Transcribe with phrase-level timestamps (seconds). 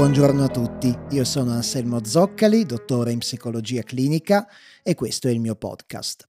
[0.00, 4.48] Buongiorno a tutti, io sono Anselmo Zoccali, dottore in psicologia clinica
[4.82, 6.26] e questo è il mio podcast.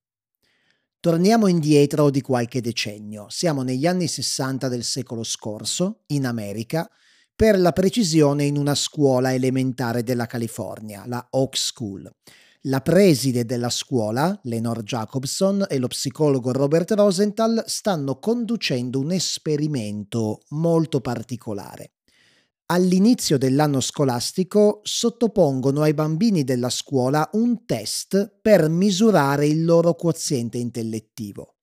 [0.99, 6.85] Torniamo indietro di qualche decennio, siamo negli anni 60 del secolo scorso, in America,
[7.33, 12.13] per la precisione in una scuola elementare della California, la Oak School.
[12.63, 20.41] La preside della scuola, Lenore Jacobson, e lo psicologo Robert Rosenthal stanno conducendo un esperimento
[20.49, 21.91] molto particolare
[22.71, 30.57] all'inizio dell'anno scolastico sottopongono ai bambini della scuola un test per misurare il loro quoziente
[30.57, 31.55] intellettivo.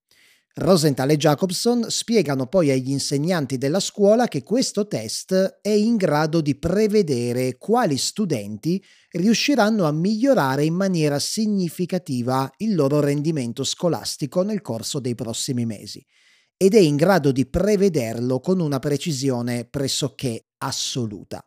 [0.57, 6.43] Rosenthal e Jacobson spiegano poi agli insegnanti della scuola che questo test è in grado
[6.43, 8.83] di prevedere quali studenti
[9.13, 16.05] riusciranno a migliorare in maniera significativa il loro rendimento scolastico nel corso dei prossimi mesi
[16.55, 21.45] ed è in grado di prevederlo con una precisione pressoché assoluta.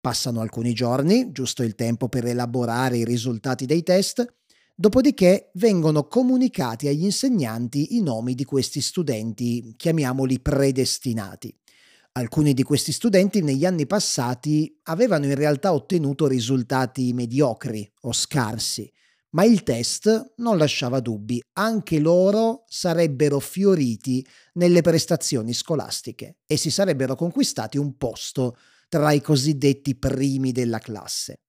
[0.00, 4.26] Passano alcuni giorni, giusto il tempo per elaborare i risultati dei test,
[4.74, 11.56] dopodiché vengono comunicati agli insegnanti i nomi di questi studenti, chiamiamoli predestinati.
[12.14, 18.92] Alcuni di questi studenti negli anni passati avevano in realtà ottenuto risultati mediocri o scarsi,
[19.32, 26.70] ma il test non lasciava dubbi, anche loro sarebbero fioriti nelle prestazioni scolastiche e si
[26.70, 28.56] sarebbero conquistati un posto
[28.88, 31.40] tra i cosiddetti primi della classe.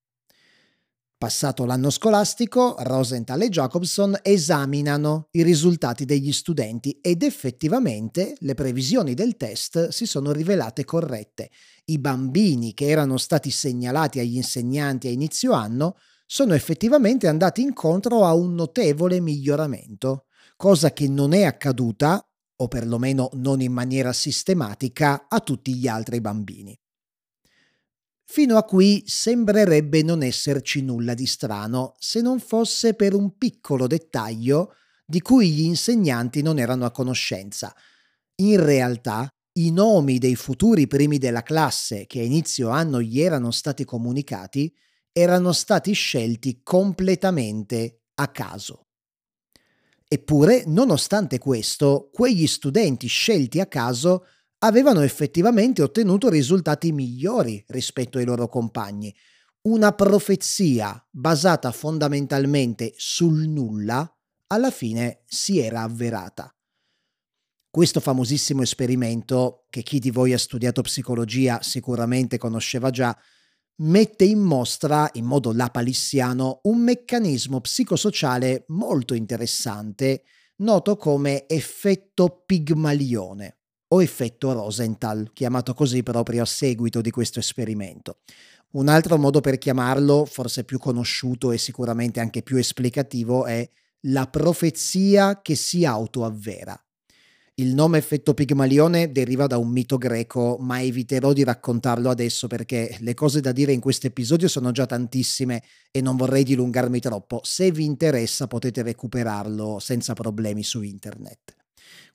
[1.18, 9.14] Passato l'anno scolastico, Rosenthal e Jacobson esaminano i risultati degli studenti ed effettivamente le previsioni
[9.14, 11.50] del test si sono rivelate corrette.
[11.86, 15.96] I bambini che erano stati segnalati agli insegnanti a inizio anno
[16.34, 23.30] sono effettivamente andati incontro a un notevole miglioramento, cosa che non è accaduta, o perlomeno
[23.34, 26.76] non in maniera sistematica, a tutti gli altri bambini.
[28.24, 33.86] Fino a qui sembrerebbe non esserci nulla di strano, se non fosse per un piccolo
[33.86, 34.74] dettaglio
[35.06, 37.72] di cui gli insegnanti non erano a conoscenza.
[38.38, 39.28] In realtà,
[39.60, 44.74] i nomi dei futuri primi della classe che a inizio anno gli erano stati comunicati
[45.14, 48.88] erano stati scelti completamente a caso.
[50.08, 54.26] Eppure, nonostante questo, quegli studenti scelti a caso
[54.60, 59.16] avevano effettivamente ottenuto risultati migliori rispetto ai loro compagni.
[59.64, 64.08] Una profezia basata fondamentalmente sul nulla
[64.48, 66.54] alla fine si era avverata.
[67.70, 73.18] Questo famosissimo esperimento, che chi di voi ha studiato psicologia sicuramente conosceva già,
[73.78, 80.24] mette in mostra in modo lapalissiano un meccanismo psicosociale molto interessante
[80.58, 83.58] noto come effetto Pigmalione
[83.90, 88.20] o effetto Rosenthal, chiamato così proprio a seguito di questo esperimento.
[88.72, 93.70] Un altro modo per chiamarlo, forse più conosciuto e sicuramente anche più esplicativo, è
[94.08, 96.76] la profezia che si autoavvera.
[97.58, 102.98] Il nome effetto Pigmalione deriva da un mito greco, ma eviterò di raccontarlo adesso perché
[103.02, 107.42] le cose da dire in questo episodio sono già tantissime e non vorrei dilungarmi troppo.
[107.44, 111.56] Se vi interessa potete recuperarlo senza problemi su internet.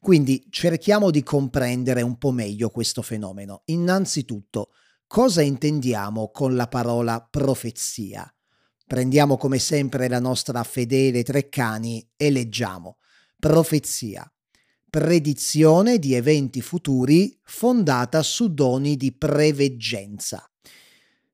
[0.01, 3.63] Quindi cerchiamo di comprendere un po' meglio questo fenomeno.
[3.67, 4.71] Innanzitutto,
[5.07, 8.29] cosa intendiamo con la parola profezia?
[8.89, 12.97] Prendiamo come sempre la nostra fedele Treccani e leggiamo.
[13.39, 14.29] Profezia
[14.91, 20.49] predizione di eventi futuri fondata su doni di preveggenza.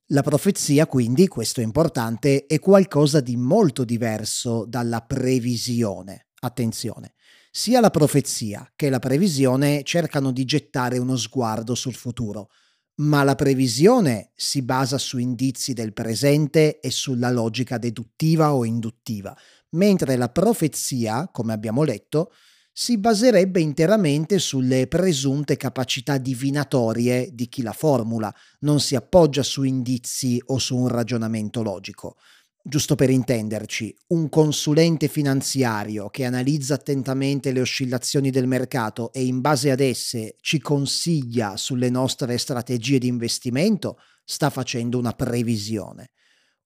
[0.08, 6.26] La profezia, quindi, questo è importante, è qualcosa di molto diverso dalla previsione.
[6.40, 7.14] Attenzione,
[7.50, 12.50] sia la profezia che la previsione cercano di gettare uno sguardo sul futuro,
[12.96, 19.36] ma la previsione si basa su indizi del presente e sulla logica deduttiva o induttiva,
[19.70, 22.30] mentre la profezia, come abbiamo letto,
[22.76, 29.62] si baserebbe interamente sulle presunte capacità divinatorie di chi la formula, non si appoggia su
[29.62, 32.16] indizi o su un ragionamento logico.
[32.60, 39.40] Giusto per intenderci, un consulente finanziario che analizza attentamente le oscillazioni del mercato e in
[39.40, 46.10] base ad esse ci consiglia sulle nostre strategie di investimento sta facendo una previsione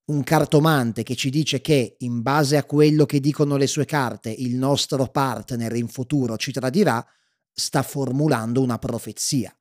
[0.09, 4.31] un cartomante che ci dice che in base a quello che dicono le sue carte
[4.31, 7.05] il nostro partner in futuro ci tradirà,
[7.53, 9.53] sta formulando una profezia.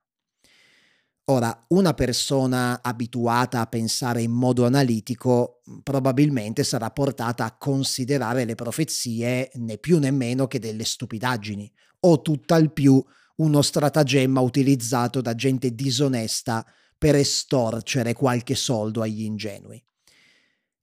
[1.30, 8.56] Ora, una persona abituata a pensare in modo analitico probabilmente sarà portata a considerare le
[8.56, 11.70] profezie né più né meno che delle stupidaggini
[12.02, 13.04] o tutt'al più
[13.38, 16.66] uno stratagemma utilizzato da gente disonesta
[16.98, 19.84] per estorcere qualche soldo agli ingenui.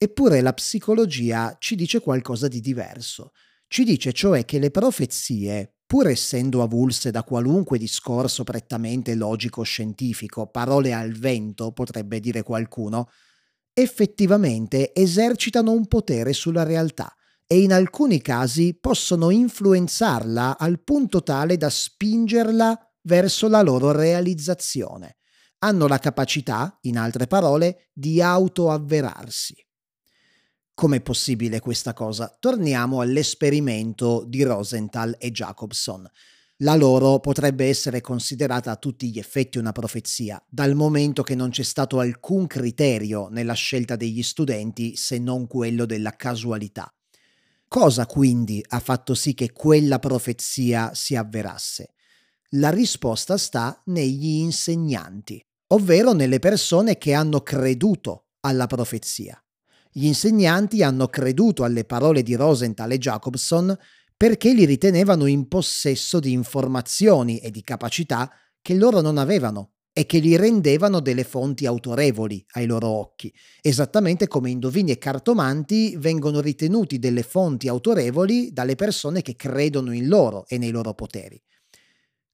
[0.05, 3.33] Eppure la psicologia ci dice qualcosa di diverso.
[3.67, 10.93] Ci dice cioè che le profezie, pur essendo avulse da qualunque discorso prettamente logico-scientifico, parole
[10.93, 13.09] al vento, potrebbe dire qualcuno,
[13.73, 17.11] effettivamente esercitano un potere sulla realtà
[17.47, 25.17] e in alcuni casi possono influenzarla al punto tale da spingerla verso la loro realizzazione.
[25.61, 29.63] Hanno la capacità, in altre parole, di autoavverarsi.
[30.75, 32.37] Com'è possibile questa cosa?
[32.37, 36.05] Torniamo all'esperimento di Rosenthal e Jacobson.
[36.59, 41.50] La loro potrebbe essere considerata a tutti gli effetti una profezia, dal momento che non
[41.50, 46.93] c'è stato alcun criterio nella scelta degli studenti se non quello della casualità.
[47.69, 51.94] Cosa quindi ha fatto sì che quella profezia si avverasse?
[52.50, 59.44] La risposta sta negli insegnanti, ovvero nelle persone che hanno creduto alla profezia.
[59.96, 63.79] Gli insegnanti hanno creduto alle parole di Rosenthal e Jacobson
[64.17, 68.29] perché li ritenevano in possesso di informazioni e di capacità
[68.61, 74.26] che loro non avevano e che li rendevano delle fonti autorevoli ai loro occhi, esattamente
[74.26, 80.44] come indovini e cartomanti vengono ritenuti delle fonti autorevoli dalle persone che credono in loro
[80.49, 81.40] e nei loro poteri.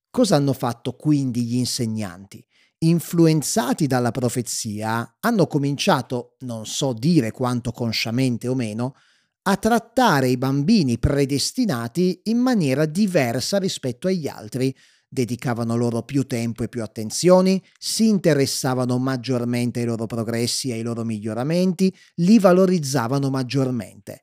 [0.08, 2.42] Cosa hanno fatto quindi gli insegnanti?
[2.82, 8.94] Influenzati dalla profezia, hanno cominciato, non so dire quanto consciamente o meno,
[9.42, 14.74] a trattare i bambini predestinati in maniera diversa rispetto agli altri,
[15.08, 20.82] dedicavano loro più tempo e più attenzioni, si interessavano maggiormente ai loro progressi e ai
[20.82, 24.22] loro miglioramenti, li valorizzavano maggiormente.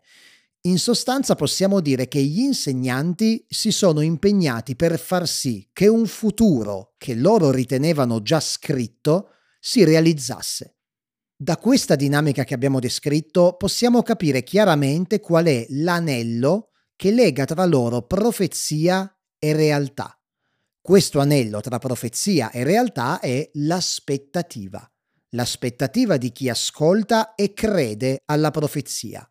[0.67, 6.05] In sostanza possiamo dire che gli insegnanti si sono impegnati per far sì che un
[6.07, 9.29] futuro che loro ritenevano già scritto
[9.61, 10.75] si realizzasse.
[11.37, 17.63] Da questa dinamica che abbiamo descritto possiamo capire chiaramente qual è l'anello che lega tra
[17.63, 19.09] loro profezia
[19.39, 20.19] e realtà.
[20.81, 24.85] Questo anello tra profezia e realtà è l'aspettativa,
[25.29, 29.25] l'aspettativa di chi ascolta e crede alla profezia.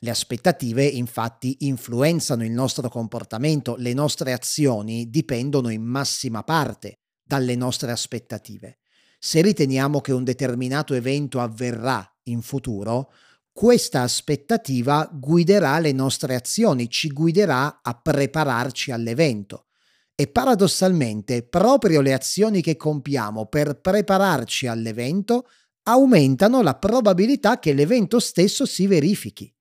[0.00, 7.56] Le aspettative infatti influenzano il nostro comportamento, le nostre azioni dipendono in massima parte dalle
[7.56, 8.78] nostre aspettative.
[9.18, 13.10] Se riteniamo che un determinato evento avverrà in futuro,
[13.52, 19.66] questa aspettativa guiderà le nostre azioni, ci guiderà a prepararci all'evento.
[20.14, 25.48] E paradossalmente, proprio le azioni che compiamo per prepararci all'evento
[25.84, 29.52] aumentano la probabilità che l'evento stesso si verifichi.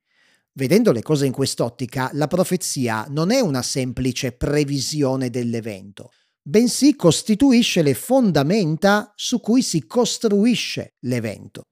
[0.58, 6.10] Vedendo le cose in quest'ottica, la profezia non è una semplice previsione dell'evento,
[6.42, 11.68] bensì costituisce le fondamenta su cui si costruisce l'evento.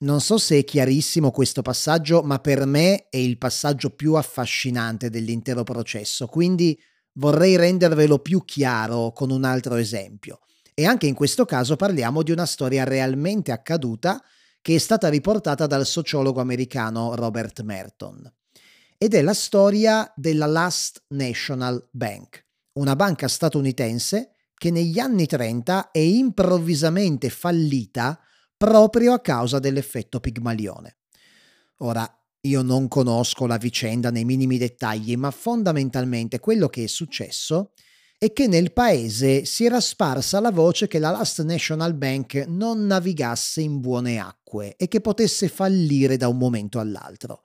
[0.00, 5.08] Non so se è chiarissimo questo passaggio, ma per me è il passaggio più affascinante
[5.08, 6.78] dell'intero processo, quindi
[7.12, 10.40] vorrei rendervelo più chiaro con un altro esempio.
[10.74, 14.22] E anche in questo caso parliamo di una storia realmente accaduta
[14.62, 18.32] che è stata riportata dal sociologo americano Robert Merton.
[18.96, 25.90] Ed è la storia della Last National Bank, una banca statunitense che negli anni 30
[25.90, 28.18] è improvvisamente fallita
[28.56, 30.98] proprio a causa dell'effetto Pigmalione.
[31.78, 32.08] Ora,
[32.42, 37.91] io non conosco la vicenda nei minimi dettagli, ma fondamentalmente quello che è successo è
[38.32, 43.60] che nel paese si era sparsa la voce che la Last National Bank non navigasse
[43.60, 47.42] in buone acque e che potesse fallire da un momento all'altro.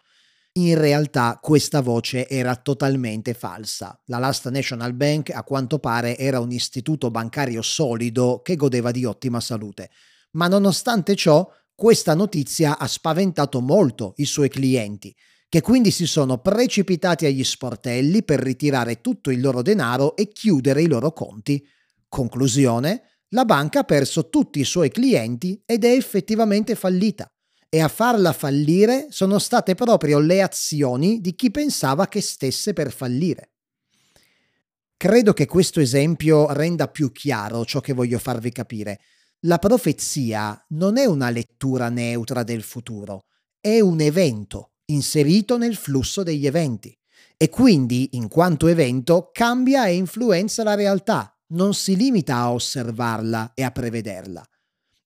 [0.58, 4.00] In realtà questa voce era totalmente falsa.
[4.06, 9.04] La Last National Bank a quanto pare era un istituto bancario solido che godeva di
[9.04, 9.90] ottima salute.
[10.34, 15.16] Ma nonostante ciò, questa notizia ha spaventato molto i suoi clienti
[15.50, 20.82] che quindi si sono precipitati agli sportelli per ritirare tutto il loro denaro e chiudere
[20.82, 21.66] i loro conti.
[22.10, 27.32] Conclusione, la banca ha perso tutti i suoi clienti ed è effettivamente fallita.
[27.70, 32.92] E a farla fallire sono state proprio le azioni di chi pensava che stesse per
[32.92, 33.52] fallire.
[34.96, 39.00] Credo che questo esempio renda più chiaro ciò che voglio farvi capire.
[39.42, 43.26] La profezia non è una lettura neutra del futuro,
[43.60, 46.96] è un evento inserito nel flusso degli eventi
[47.38, 53.52] e quindi, in quanto evento, cambia e influenza la realtà, non si limita a osservarla
[53.54, 54.44] e a prevederla.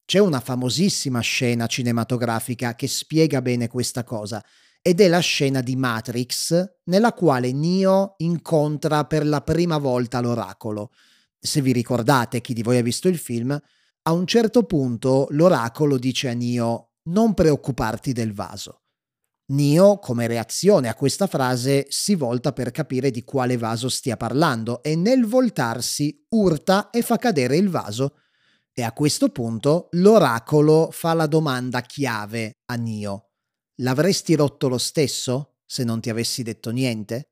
[0.06, 4.44] C'è una famosissima scena cinematografica che spiega bene questa cosa
[4.82, 10.92] ed è la scena di Matrix nella quale Neo incontra per la prima volta l'oracolo.
[11.40, 13.60] Se vi ricordate, chi di voi ha visto il film,
[14.04, 18.81] A un certo punto l'oracolo dice a Nio non preoccuparti del vaso.
[19.51, 24.81] Nio, come reazione a questa frase, si volta per capire di quale vaso stia parlando
[24.81, 28.15] e nel voltarsi urta e fa cadere il vaso.
[28.74, 33.31] E a questo punto l'oracolo fa la domanda chiave a Nio.
[33.81, 37.31] L'avresti rotto lo stesso se non ti avessi detto niente?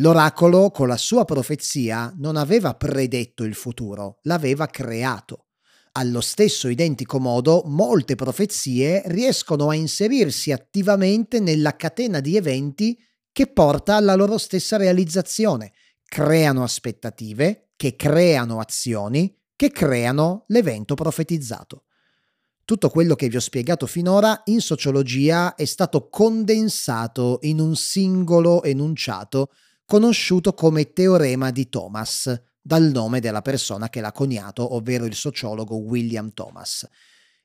[0.00, 5.49] L'oracolo, con la sua profezia, non aveva predetto il futuro, l'aveva creato.
[5.92, 12.96] Allo stesso identico modo, molte profezie riescono a inserirsi attivamente nella catena di eventi
[13.32, 15.72] che porta alla loro stessa realizzazione,
[16.04, 21.84] creano aspettative, che creano azioni, che creano l'evento profetizzato.
[22.64, 28.62] Tutto quello che vi ho spiegato finora in sociologia è stato condensato in un singolo
[28.62, 29.50] enunciato
[29.84, 35.76] conosciuto come teorema di Thomas, dal nome della persona che l'ha coniato, ovvero il sociologo
[35.76, 36.88] William Thomas.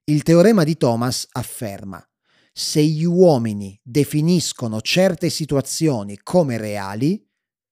[0.05, 2.05] Il teorema di Thomas afferma
[2.57, 7.21] se gli uomini definiscono certe situazioni come reali,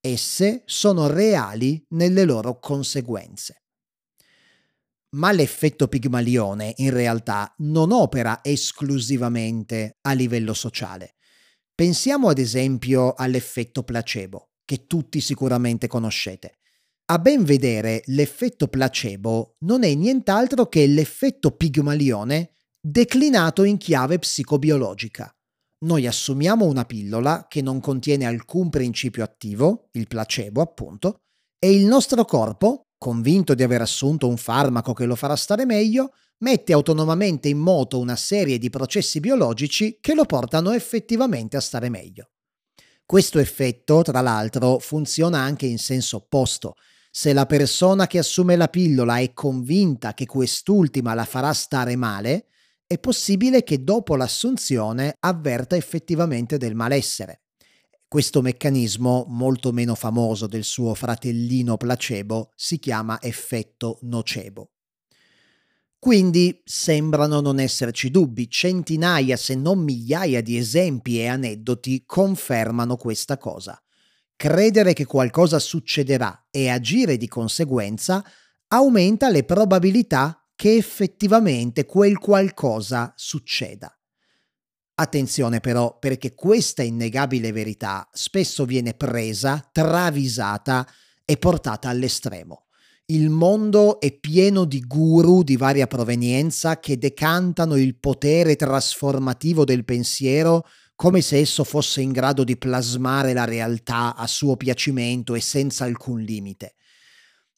[0.01, 3.63] esse sono reali nelle loro conseguenze.
[5.11, 11.15] Ma l'effetto Pigmalione in realtà non opera esclusivamente a livello sociale.
[11.73, 16.57] Pensiamo ad esempio all'effetto placebo, che tutti sicuramente conoscete.
[17.13, 25.31] A ben vedere, l'effetto placebo non è nient'altro che l'effetto pigmalione declinato in chiave psicobiologica.
[25.85, 31.19] Noi assumiamo una pillola che non contiene alcun principio attivo, il placebo appunto,
[31.59, 36.13] e il nostro corpo, convinto di aver assunto un farmaco che lo farà stare meglio,
[36.39, 41.89] mette autonomamente in moto una serie di processi biologici che lo portano effettivamente a stare
[41.89, 42.31] meglio.
[43.05, 46.73] Questo effetto, tra l'altro, funziona anche in senso opposto,
[47.15, 52.47] se la persona che assume la pillola è convinta che quest'ultima la farà stare male,
[52.87, 57.43] è possibile che dopo l'assunzione avverta effettivamente del malessere.
[58.07, 64.71] Questo meccanismo, molto meno famoso del suo fratellino placebo, si chiama effetto nocebo.
[65.99, 73.37] Quindi sembrano non esserci dubbi, centinaia se non migliaia di esempi e aneddoti confermano questa
[73.37, 73.79] cosa.
[74.35, 78.23] Credere che qualcosa succederà e agire di conseguenza
[78.67, 83.95] aumenta le probabilità che effettivamente quel qualcosa succeda.
[84.95, 90.87] Attenzione però perché questa innegabile verità spesso viene presa, travisata
[91.25, 92.67] e portata all'estremo.
[93.07, 99.83] Il mondo è pieno di guru di varia provenienza che decantano il potere trasformativo del
[99.83, 100.65] pensiero
[101.03, 105.83] come se esso fosse in grado di plasmare la realtà a suo piacimento e senza
[105.83, 106.75] alcun limite.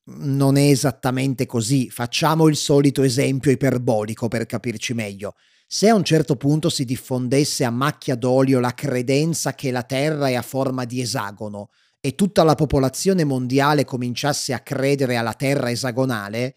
[0.06, 5.36] Non è esattamente così, facciamo il solito esempio iperbolico per capirci meglio.
[5.68, 10.28] Se a un certo punto si diffondesse a macchia d'olio la credenza che la Terra
[10.28, 15.70] è a forma di esagono e tutta la popolazione mondiale cominciasse a credere alla Terra
[15.70, 16.56] esagonale,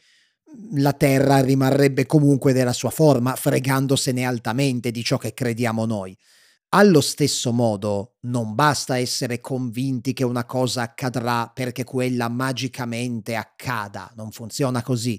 [0.77, 6.17] la Terra rimarrebbe comunque della sua forma, fregandosene altamente di ciò che crediamo noi.
[6.73, 14.13] Allo stesso modo, non basta essere convinti che una cosa accadrà perché quella magicamente accada,
[14.17, 15.19] non funziona così.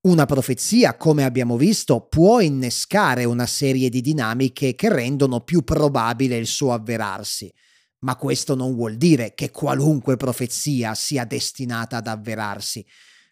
[0.00, 6.36] Una profezia, come abbiamo visto, può innescare una serie di dinamiche che rendono più probabile
[6.36, 7.52] il suo avverarsi,
[8.00, 12.84] ma questo non vuol dire che qualunque profezia sia destinata ad avverarsi.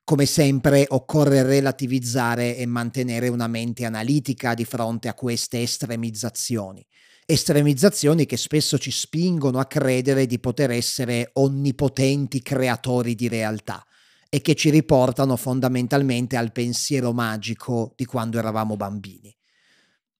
[0.04, 6.86] Come sempre occorre relativizzare e mantenere una mente analitica di fronte a queste estremizzazioni
[7.26, 13.84] estremizzazioni che spesso ci spingono a credere di poter essere onnipotenti creatori di realtà
[14.28, 19.36] e che ci riportano fondamentalmente al pensiero magico di quando eravamo bambini.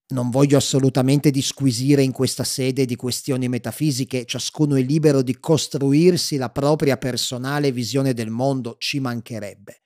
[0.09, 6.37] Non voglio assolutamente disquisire in questa sede di questioni metafisiche, ciascuno è libero di costruirsi
[6.37, 9.83] la propria personale visione del mondo, ci mancherebbe.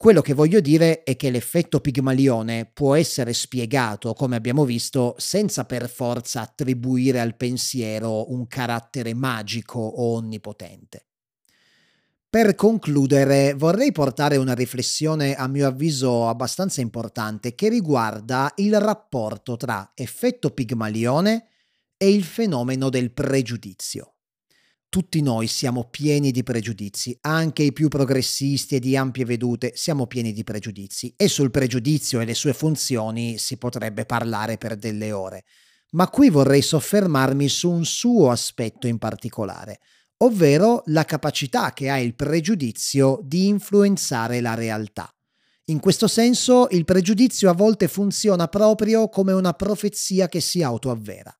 [0.00, 5.66] Quello che voglio dire è che l'effetto Pigmalione può essere spiegato, come abbiamo visto, senza
[5.66, 11.04] per forza attribuire al pensiero un carattere magico o onnipotente.
[12.30, 19.58] Per concludere, vorrei portare una riflessione a mio avviso abbastanza importante che riguarda il rapporto
[19.58, 21.48] tra effetto Pigmalione
[21.98, 24.14] e il fenomeno del pregiudizio
[24.90, 30.08] tutti noi siamo pieni di pregiudizi, anche i più progressisti e di ampie vedute siamo
[30.08, 35.12] pieni di pregiudizi e sul pregiudizio e le sue funzioni si potrebbe parlare per delle
[35.12, 35.44] ore.
[35.92, 39.78] Ma qui vorrei soffermarmi su un suo aspetto in particolare,
[40.18, 45.08] ovvero la capacità che ha il pregiudizio di influenzare la realtà.
[45.66, 51.32] In questo senso il pregiudizio a volte funziona proprio come una profezia che si autoavvera.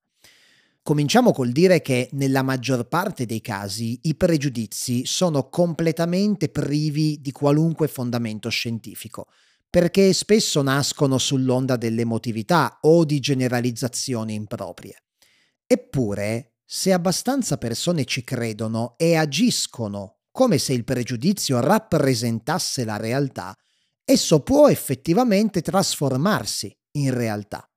[0.82, 7.32] Cominciamo col dire che nella maggior parte dei casi i pregiudizi sono completamente privi di
[7.32, 9.26] qualunque fondamento scientifico,
[9.68, 15.02] perché spesso nascono sull'onda dell'emotività o di generalizzazioni improprie.
[15.66, 23.56] Eppure, se abbastanza persone ci credono e agiscono come se il pregiudizio rappresentasse la realtà,
[24.04, 27.69] esso può effettivamente trasformarsi in realtà.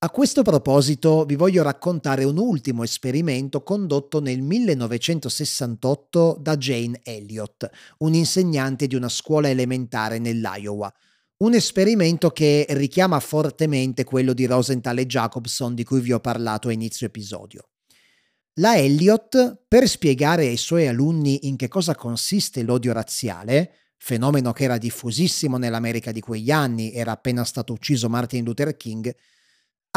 [0.00, 7.68] A questo proposito vi voglio raccontare un ultimo esperimento condotto nel 1968 da Jane Elliott,
[7.98, 10.94] un insegnante di una scuola elementare nell'Iowa.
[11.38, 16.68] Un esperimento che richiama fortemente quello di Rosenthal e Jacobson di cui vi ho parlato
[16.68, 17.70] a inizio episodio.
[18.60, 24.62] La Elliott, per spiegare ai suoi alunni in che cosa consiste l'odio razziale, fenomeno che
[24.62, 29.12] era diffusissimo nell'America di quegli anni, era appena stato ucciso Martin Luther King,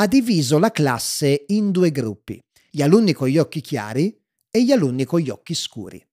[0.01, 2.39] ha diviso la classe in due gruppi,
[2.71, 6.03] gli alunni con gli occhi chiari e gli alunni con gli occhi scuri.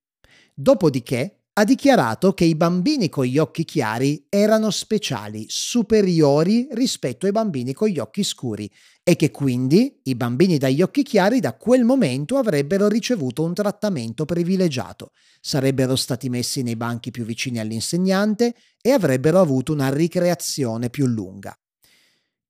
[0.54, 7.32] Dopodiché ha dichiarato che i bambini con gli occhi chiari erano speciali, superiori rispetto ai
[7.32, 8.70] bambini con gli occhi scuri
[9.02, 14.26] e che quindi i bambini dagli occhi chiari da quel momento avrebbero ricevuto un trattamento
[14.26, 21.06] privilegiato, sarebbero stati messi nei banchi più vicini all'insegnante e avrebbero avuto una ricreazione più
[21.06, 21.58] lunga.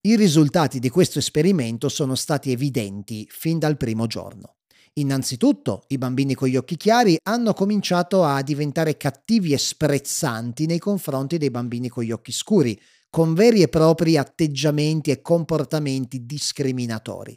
[0.00, 4.58] I risultati di questo esperimento sono stati evidenti fin dal primo giorno.
[4.94, 10.78] Innanzitutto, i bambini con gli occhi chiari hanno cominciato a diventare cattivi e sprezzanti nei
[10.78, 17.36] confronti dei bambini con gli occhi scuri, con veri e propri atteggiamenti e comportamenti discriminatori.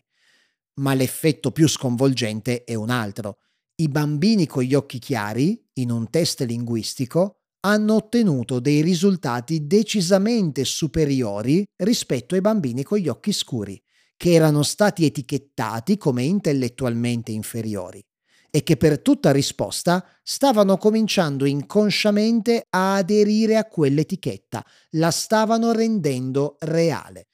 [0.75, 3.39] Ma l'effetto più sconvolgente è un altro.
[3.75, 10.63] I bambini con gli occhi chiari, in un test linguistico, hanno ottenuto dei risultati decisamente
[10.63, 13.81] superiori rispetto ai bambini con gli occhi scuri,
[14.17, 18.03] che erano stati etichettati come intellettualmente inferiori
[18.53, 26.57] e che per tutta risposta stavano cominciando inconsciamente a aderire a quell'etichetta, la stavano rendendo
[26.59, 27.27] reale.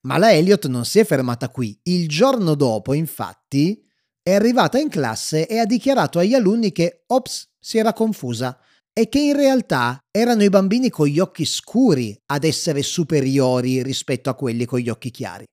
[0.00, 1.78] Ma la Elliot non si è fermata qui.
[1.84, 3.80] Il giorno dopo, infatti,
[4.20, 8.58] è arrivata in classe e ha dichiarato agli alunni che, ops, si era confusa
[8.98, 14.28] e che in realtà erano i bambini con gli occhi scuri ad essere superiori rispetto
[14.28, 15.44] a quelli con gli occhi chiari.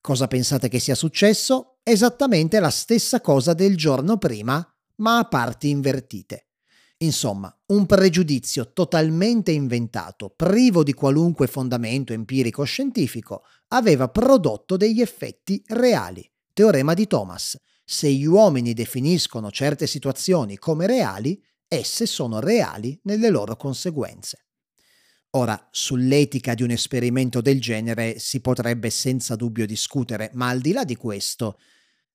[0.00, 1.78] Cosa pensate che sia successo?
[1.84, 6.48] Esattamente la stessa cosa del giorno prima, ma a parti invertite.
[6.96, 15.62] Insomma, un pregiudizio totalmente inventato, privo di qualunque fondamento empirico scientifico, aveva prodotto degli effetti
[15.68, 16.28] reali.
[16.52, 17.56] Teorema di Thomas.
[17.84, 21.40] Se gli uomini definiscono certe situazioni come reali,
[21.78, 24.46] esse sono reali nelle loro conseguenze.
[25.36, 30.72] Ora, sull'etica di un esperimento del genere si potrebbe senza dubbio discutere, ma al di
[30.72, 31.58] là di questo,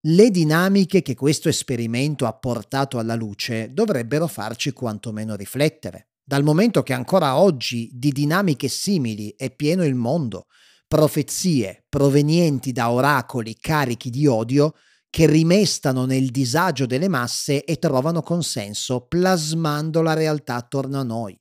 [0.03, 6.83] le dinamiche che questo esperimento ha portato alla luce dovrebbero farci quantomeno riflettere, dal momento
[6.83, 10.45] che ancora oggi di dinamiche simili è pieno il mondo,
[10.87, 14.75] profezie provenienti da oracoli carichi di odio
[15.09, 21.39] che rimestano nel disagio delle masse e trovano consenso plasmando la realtà attorno a noi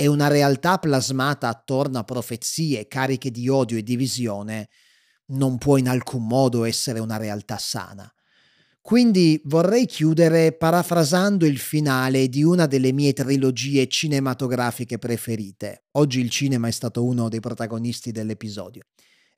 [0.00, 4.70] è una realtà plasmata attorno a profezie cariche di odio e divisione,
[5.32, 8.10] non può in alcun modo essere una realtà sana.
[8.80, 15.84] Quindi vorrei chiudere parafrasando il finale di una delle mie trilogie cinematografiche preferite.
[15.98, 18.84] Oggi il cinema è stato uno dei protagonisti dell'episodio.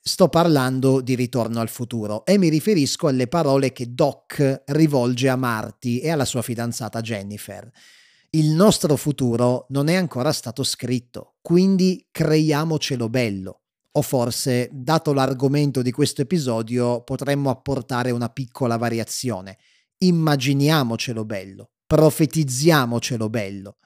[0.05, 5.37] Sto parlando di Ritorno al futuro e mi riferisco alle parole che Doc rivolge a
[5.37, 7.71] Marty e alla sua fidanzata Jennifer
[8.35, 13.61] il nostro futuro non è ancora stato scritto, quindi creiamocelo bello.
[13.93, 19.59] O forse, dato l'argomento di questo episodio, potremmo apportare una piccola variazione.
[19.99, 23.77] Immaginiamocelo bello, profetizziamocelo bello.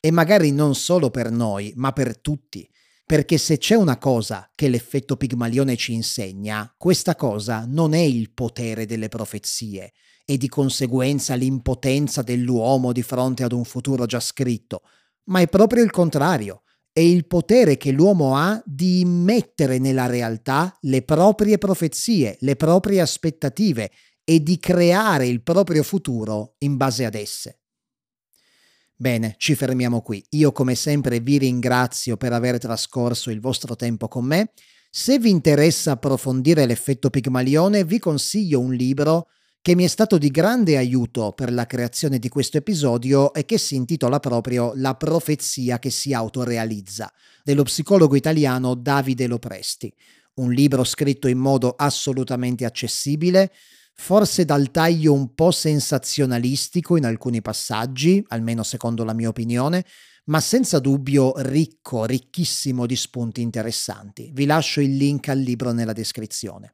[0.00, 2.68] E magari non solo per noi, ma per tutti.
[3.06, 8.32] Perché se c'è una cosa che l'effetto Pigmalione ci insegna, questa cosa non è il
[8.32, 9.92] potere delle profezie,
[10.24, 14.80] e di conseguenza l'impotenza dell'uomo di fronte ad un futuro già scritto,
[15.24, 16.62] ma è proprio il contrario,
[16.92, 23.00] è il potere che l'uomo ha di immettere nella realtà le proprie profezie, le proprie
[23.00, 23.90] aspettative
[24.24, 27.63] e di creare il proprio futuro in base ad esse.
[28.96, 30.24] Bene, ci fermiamo qui.
[30.30, 34.52] Io come sempre vi ringrazio per aver trascorso il vostro tempo con me.
[34.88, 39.28] Se vi interessa approfondire l'effetto Pigmalione, vi consiglio un libro
[39.60, 43.58] che mi è stato di grande aiuto per la creazione di questo episodio e che
[43.58, 47.10] si intitola proprio La profezia che si autorealizza,
[47.42, 49.92] dello psicologo italiano Davide Lopresti,
[50.34, 53.50] un libro scritto in modo assolutamente accessibile,
[53.94, 59.84] forse dal taglio un po' sensazionalistico in alcuni passaggi, almeno secondo la mia opinione,
[60.26, 64.30] ma senza dubbio ricco, ricchissimo di spunti interessanti.
[64.32, 66.72] Vi lascio il link al libro nella descrizione.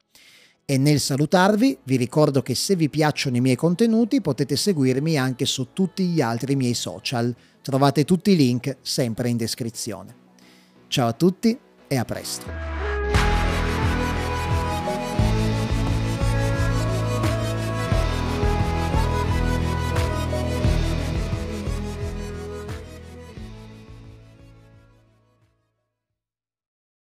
[0.63, 5.45] E nel salutarvi vi ricordo che se vi piacciono i miei contenuti potete seguirmi anche
[5.45, 7.35] su tutti gli altri miei social.
[7.61, 10.15] Trovate tutti i link sempre in descrizione.
[10.87, 11.57] Ciao a tutti
[11.87, 12.80] e a presto.